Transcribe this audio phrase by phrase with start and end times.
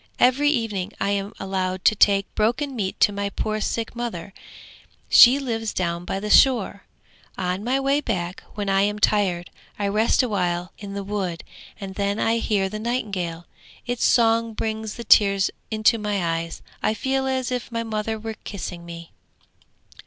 [0.17, 4.33] Every evening I am allowed to take broken meat to my poor sick mother:
[5.09, 6.85] she lives down by the shore.
[7.37, 11.43] On my way back, when I am tired, I rest awhile in the wood,
[11.79, 13.45] and then I hear the nightingale.
[13.85, 18.33] Its song brings the tears into my eyes; I feel as if my mother were
[18.43, 19.11] kissing me!'